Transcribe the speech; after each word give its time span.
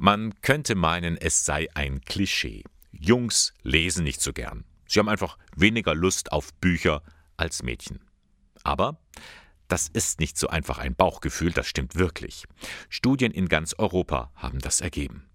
Man 0.00 0.40
könnte 0.42 0.76
meinen, 0.76 1.16
es 1.16 1.44
sei 1.44 1.66
ein 1.74 2.00
Klischee. 2.02 2.62
Jungs 2.92 3.52
lesen 3.64 4.04
nicht 4.04 4.20
so 4.20 4.32
gern. 4.32 4.64
Sie 4.86 5.00
haben 5.00 5.08
einfach 5.08 5.36
weniger 5.56 5.92
Lust 5.92 6.30
auf 6.30 6.54
Bücher 6.54 7.02
als 7.36 7.64
Mädchen. 7.64 7.98
Aber 8.62 9.00
das 9.66 9.88
ist 9.88 10.20
nicht 10.20 10.38
so 10.38 10.46
einfach 10.46 10.78
ein 10.78 10.94
Bauchgefühl, 10.94 11.50
das 11.50 11.66
stimmt 11.66 11.96
wirklich. 11.96 12.44
Studien 12.88 13.32
in 13.32 13.48
ganz 13.48 13.74
Europa 13.76 14.30
haben 14.36 14.60
das 14.60 14.80
ergeben. 14.80 15.28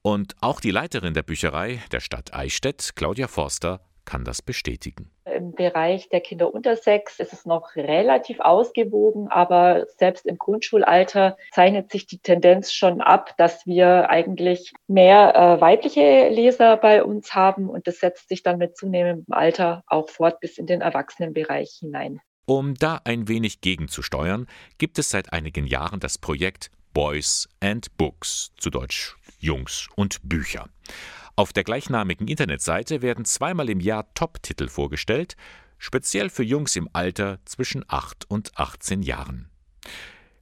Und 0.00 0.36
auch 0.40 0.60
die 0.60 0.70
Leiterin 0.70 1.12
der 1.12 1.22
Bücherei 1.22 1.82
der 1.92 2.00
Stadt 2.00 2.32
Eichstätt, 2.32 2.92
Claudia 2.96 3.28
Forster, 3.28 3.87
kann 4.08 4.24
das 4.24 4.40
bestätigen. 4.40 5.10
Im 5.26 5.52
Bereich 5.52 6.08
der 6.08 6.22
Kinder 6.22 6.54
unter 6.54 6.76
sechs 6.76 7.20
ist 7.20 7.34
es 7.34 7.44
noch 7.44 7.76
relativ 7.76 8.40
ausgewogen, 8.40 9.28
aber 9.28 9.86
selbst 9.98 10.24
im 10.24 10.38
Grundschulalter 10.38 11.36
zeichnet 11.52 11.92
sich 11.92 12.06
die 12.06 12.18
Tendenz 12.18 12.72
schon 12.72 13.02
ab, 13.02 13.34
dass 13.36 13.66
wir 13.66 14.08
eigentlich 14.08 14.72
mehr 14.86 15.34
äh, 15.36 15.60
weibliche 15.60 16.30
Leser 16.30 16.78
bei 16.78 17.04
uns 17.04 17.34
haben 17.34 17.68
und 17.68 17.86
das 17.86 18.00
setzt 18.00 18.30
sich 18.30 18.42
dann 18.42 18.56
mit 18.56 18.78
zunehmendem 18.78 19.26
Alter 19.28 19.84
auch 19.86 20.08
fort 20.08 20.40
bis 20.40 20.56
in 20.56 20.66
den 20.66 20.80
Erwachsenenbereich 20.80 21.76
hinein. 21.78 22.18
Um 22.46 22.72
da 22.74 23.02
ein 23.04 23.28
wenig 23.28 23.60
gegenzusteuern, 23.60 24.46
gibt 24.78 24.98
es 24.98 25.10
seit 25.10 25.34
einigen 25.34 25.66
Jahren 25.66 26.00
das 26.00 26.16
Projekt 26.16 26.70
Boys 26.94 27.46
and 27.60 27.94
Books, 27.98 28.52
zu 28.56 28.70
Deutsch 28.70 29.16
Jungs 29.38 29.86
und 29.96 30.18
Bücher. 30.22 30.70
Auf 31.38 31.52
der 31.52 31.62
gleichnamigen 31.62 32.26
Internetseite 32.26 33.00
werden 33.00 33.24
zweimal 33.24 33.70
im 33.70 33.78
Jahr 33.78 34.12
Top-Titel 34.14 34.66
vorgestellt, 34.66 35.36
speziell 35.78 36.30
für 36.30 36.42
Jungs 36.42 36.74
im 36.74 36.88
Alter 36.92 37.38
zwischen 37.44 37.84
8 37.86 38.28
und 38.28 38.58
18 38.58 39.02
Jahren. 39.02 39.48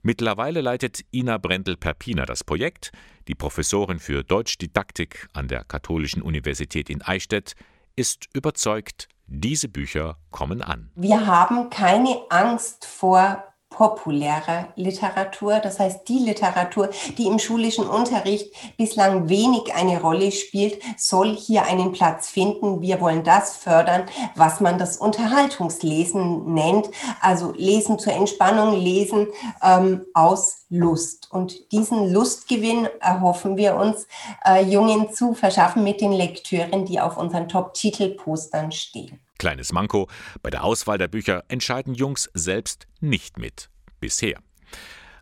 Mittlerweile 0.00 0.62
leitet 0.62 1.04
Ina 1.12 1.36
Brendel-Perpina 1.36 2.24
das 2.24 2.44
Projekt. 2.44 2.92
Die 3.28 3.34
Professorin 3.34 3.98
für 3.98 4.24
Deutschdidaktik 4.24 5.28
an 5.34 5.48
der 5.48 5.64
Katholischen 5.64 6.22
Universität 6.22 6.88
in 6.88 7.02
Eichstätt 7.02 7.56
ist 7.94 8.30
überzeugt, 8.32 9.10
diese 9.26 9.68
Bücher 9.68 10.16
kommen 10.30 10.62
an. 10.62 10.90
Wir 10.94 11.26
haben 11.26 11.68
keine 11.68 12.22
Angst 12.30 12.86
vor 12.86 13.44
populärer 13.76 14.68
Literatur, 14.74 15.60
das 15.60 15.78
heißt 15.78 16.08
die 16.08 16.18
Literatur, 16.18 16.88
die 17.18 17.26
im 17.26 17.38
schulischen 17.38 17.86
Unterricht 17.86 18.54
bislang 18.78 19.28
wenig 19.28 19.74
eine 19.74 20.00
Rolle 20.00 20.32
spielt, 20.32 20.80
soll 20.96 21.36
hier 21.36 21.64
einen 21.64 21.92
Platz 21.92 22.30
finden. 22.30 22.80
Wir 22.80 23.00
wollen 23.02 23.22
das 23.22 23.56
fördern, 23.56 24.04
was 24.34 24.60
man 24.60 24.78
das 24.78 24.96
Unterhaltungslesen 24.96 26.54
nennt, 26.54 26.90
also 27.20 27.52
Lesen 27.52 27.98
zur 27.98 28.14
Entspannung, 28.14 28.80
Lesen 28.80 29.26
ähm, 29.62 30.06
aus 30.14 30.64
Lust. 30.70 31.28
Und 31.30 31.70
diesen 31.70 32.12
Lustgewinn 32.12 32.88
erhoffen 33.00 33.58
wir 33.58 33.76
uns, 33.76 34.06
äh, 34.44 34.64
Jungen 34.64 35.12
zu 35.12 35.34
verschaffen 35.34 35.84
mit 35.84 36.00
den 36.00 36.12
Lektüren, 36.12 36.86
die 36.86 36.98
auf 36.98 37.18
unseren 37.18 37.48
Top-Titelpostern 37.48 38.72
stehen. 38.72 39.20
Kleines 39.38 39.72
Manko, 39.72 40.08
bei 40.42 40.50
der 40.50 40.64
Auswahl 40.64 40.98
der 40.98 41.08
Bücher 41.08 41.44
entscheiden 41.48 41.94
Jungs 41.94 42.30
selbst 42.34 42.86
nicht 43.00 43.38
mit. 43.38 43.70
Bisher. 44.00 44.38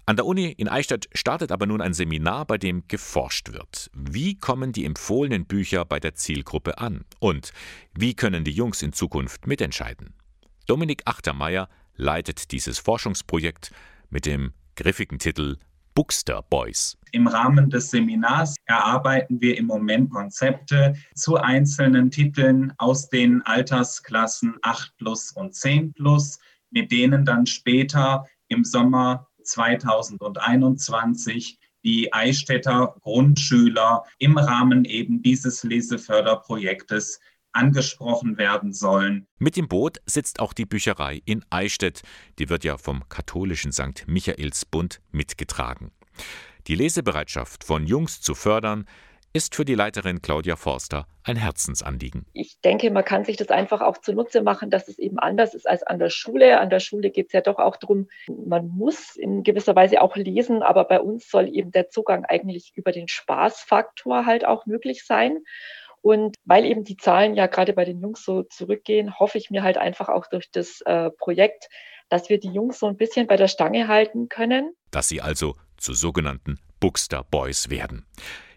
An 0.06 0.16
der 0.16 0.26
Uni 0.26 0.52
in 0.52 0.68
Eichstätt 0.68 1.08
startet 1.14 1.50
aber 1.50 1.64
nun 1.64 1.80
ein 1.80 1.94
Seminar, 1.94 2.44
bei 2.44 2.58
dem 2.58 2.86
geforscht 2.88 3.52
wird. 3.52 3.90
Wie 3.94 4.34
kommen 4.38 4.72
die 4.72 4.84
empfohlenen 4.84 5.46
Bücher 5.46 5.86
bei 5.86 5.98
der 5.98 6.14
Zielgruppe 6.14 6.76
an? 6.76 7.06
Und 7.20 7.52
wie 7.94 8.14
können 8.14 8.44
die 8.44 8.52
Jungs 8.52 8.82
in 8.82 8.92
Zukunft 8.92 9.46
mitentscheiden? 9.46 10.12
Dominik 10.66 11.02
Achtermeier 11.06 11.70
leitet 11.96 12.52
dieses 12.52 12.78
Forschungsprojekt 12.78 13.72
mit 14.10 14.26
dem 14.26 14.52
griffigen 14.76 15.18
Titel 15.18 15.56
Bookster 15.94 16.42
Boys. 16.50 16.98
Im 17.12 17.28
Rahmen 17.28 17.70
des 17.70 17.90
Seminars 17.90 18.56
erarbeiten 18.64 19.40
wir 19.40 19.56
im 19.56 19.66
Moment 19.66 20.10
Konzepte 20.10 20.96
zu 21.14 21.36
einzelnen 21.36 22.10
Titeln 22.10 22.72
aus 22.78 23.08
den 23.08 23.40
Altersklassen 23.42 24.56
8 24.62 24.96
plus 24.96 25.30
und 25.30 25.54
10 25.54 25.92
plus, 25.92 26.40
mit 26.70 26.90
denen 26.90 27.24
dann 27.24 27.46
später 27.46 28.26
im 28.48 28.64
Sommer 28.64 29.28
2021 29.44 31.60
die 31.84 32.12
Eichstätter 32.12 32.96
Grundschüler 33.02 34.02
im 34.18 34.36
Rahmen 34.36 34.84
eben 34.84 35.22
dieses 35.22 35.62
Leseförderprojektes 35.62 37.20
angesprochen 37.54 38.38
werden 38.38 38.72
sollen. 38.72 39.26
Mit 39.38 39.56
im 39.56 39.68
Boot 39.68 39.98
sitzt 40.06 40.40
auch 40.40 40.52
die 40.52 40.66
Bücherei 40.66 41.22
in 41.24 41.44
Eichstätt. 41.50 42.02
Die 42.38 42.48
wird 42.48 42.64
ja 42.64 42.76
vom 42.76 43.08
katholischen 43.08 43.72
St. 43.72 44.04
Michaelsbund 44.06 45.00
mitgetragen. 45.12 45.92
Die 46.66 46.74
Lesebereitschaft 46.74 47.64
von 47.64 47.86
Jungs 47.86 48.20
zu 48.20 48.34
fördern, 48.34 48.86
ist 49.36 49.56
für 49.56 49.64
die 49.64 49.74
Leiterin 49.74 50.22
Claudia 50.22 50.54
Forster 50.54 51.08
ein 51.24 51.34
Herzensanliegen. 51.34 52.24
Ich 52.34 52.60
denke, 52.60 52.92
man 52.92 53.04
kann 53.04 53.24
sich 53.24 53.36
das 53.36 53.48
einfach 53.48 53.80
auch 53.80 53.98
zunutze 53.98 54.42
machen, 54.42 54.70
dass 54.70 54.86
es 54.86 54.96
eben 54.96 55.18
anders 55.18 55.54
ist 55.54 55.68
als 55.68 55.82
an 55.82 55.98
der 55.98 56.10
Schule. 56.10 56.60
An 56.60 56.70
der 56.70 56.78
Schule 56.78 57.10
geht 57.10 57.26
es 57.26 57.32
ja 57.32 57.40
doch 57.40 57.58
auch 57.58 57.76
darum, 57.76 58.08
man 58.28 58.68
muss 58.68 59.16
in 59.16 59.42
gewisser 59.42 59.74
Weise 59.74 60.02
auch 60.02 60.14
lesen, 60.14 60.62
aber 60.62 60.84
bei 60.84 61.00
uns 61.00 61.28
soll 61.28 61.48
eben 61.48 61.72
der 61.72 61.88
Zugang 61.88 62.24
eigentlich 62.24 62.76
über 62.76 62.92
den 62.92 63.08
Spaßfaktor 63.08 64.24
halt 64.24 64.44
auch 64.44 64.66
möglich 64.66 65.04
sein. 65.04 65.38
Und 66.04 66.36
weil 66.44 66.66
eben 66.66 66.84
die 66.84 66.98
Zahlen 66.98 67.34
ja 67.34 67.46
gerade 67.46 67.72
bei 67.72 67.86
den 67.86 67.98
Jungs 67.98 68.26
so 68.26 68.42
zurückgehen, 68.42 69.18
hoffe 69.18 69.38
ich 69.38 69.48
mir 69.48 69.62
halt 69.62 69.78
einfach 69.78 70.10
auch 70.10 70.26
durch 70.26 70.50
das 70.50 70.82
äh, 70.82 71.08
Projekt, 71.10 71.70
dass 72.10 72.28
wir 72.28 72.38
die 72.38 72.50
Jungs 72.50 72.78
so 72.78 72.86
ein 72.86 72.98
bisschen 72.98 73.26
bei 73.26 73.38
der 73.38 73.48
Stange 73.48 73.88
halten 73.88 74.28
können. 74.28 74.74
Dass 74.90 75.08
sie 75.08 75.22
also 75.22 75.56
zu 75.78 75.94
sogenannten 75.94 76.58
Bookster 76.78 77.24
Boys 77.24 77.70
werden. 77.70 78.04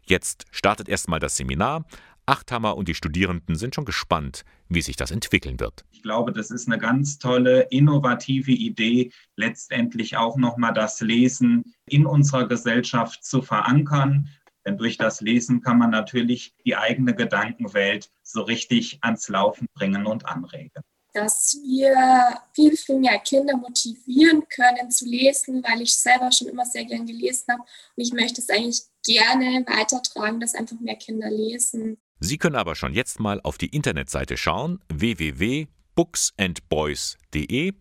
Jetzt 0.04 0.44
startet 0.52 0.90
erstmal 0.90 1.22
das 1.22 1.38
Seminar. 1.38 1.86
Achthammer 2.26 2.76
und 2.76 2.90
die 2.90 2.96
Studierenden 2.96 3.56
sind 3.56 3.76
schon 3.76 3.86
gespannt, 3.86 4.44
wie 4.68 4.82
sich 4.82 4.98
das 4.98 5.12
entwickeln 5.12 5.62
wird. 5.62 5.86
Ich 5.92 6.04
glaube, 6.04 6.34
das 6.34 6.52
ist 6.52 6.68
eine 6.68 6.78
ganz 6.78 7.18
tolle, 7.18 7.62
innovative 7.70 8.52
Idee, 8.52 9.14
letztendlich 9.38 10.18
auch 10.18 10.36
nochmal 10.36 10.74
das 10.74 11.00
Lesen 11.00 11.64
in 11.86 12.06
unserer 12.06 12.46
Gesellschaft 12.46 13.24
zu 13.24 13.42
verankern 13.42 14.28
denn 14.68 14.78
durch 14.78 14.98
das 14.98 15.22
Lesen 15.22 15.62
kann 15.62 15.78
man 15.78 15.92
natürlich 15.92 16.54
die 16.66 16.76
eigene 16.76 17.16
Gedankenwelt 17.16 18.12
so 18.22 18.42
richtig 18.42 19.00
ans 19.02 19.30
Laufen 19.30 19.70
bringen 19.74 20.06
und 20.06 20.26
anregen. 20.26 20.84
Dass 21.14 21.58
wir 21.64 21.96
viel, 22.54 22.76
viel 22.76 23.00
mehr 23.00 23.18
Kinder 23.20 23.56
motivieren 23.56 24.44
können 24.50 24.92
zu 24.92 25.06
lesen, 25.06 25.64
weil 25.64 25.80
ich 25.82 25.96
selber 25.96 26.34
schon 26.34 26.50
immer 26.50 26.66
sehr 26.66 26.84
gern 26.84 27.06
gelesen 27.06 27.54
habe. 27.54 27.62
Und 27.62 28.04
ich 28.04 28.12
möchte 28.12 28.42
es 28.42 28.50
eigentlich 28.50 28.82
gerne 29.06 29.64
weitertragen, 29.66 30.42
dass 30.42 30.54
einfach 30.54 30.78
mehr 30.82 30.98
Kinder 30.98 31.32
lesen. 31.32 31.98
Sie 32.20 32.38
können 32.38 32.58
aber 32.58 32.76
schon 32.76 32.94
jetzt 32.94 33.22
mal 33.22 33.40
auf 33.42 33.58
die 33.58 33.70
Internetseite 33.70 34.36
schauen, 34.36 34.82
www.booksandboys.de 34.94 37.72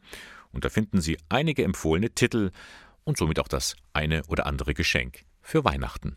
und 0.52 0.64
da 0.64 0.68
finden 0.68 1.00
Sie 1.00 1.18
einige 1.28 1.64
empfohlene 1.64 2.10
Titel 2.10 2.52
und 3.02 3.18
somit 3.18 3.40
auch 3.40 3.48
das 3.48 3.74
eine 3.92 4.22
oder 4.28 4.46
andere 4.46 4.72
Geschenk 4.72 5.24
für 5.42 5.64
Weihnachten. 5.64 6.16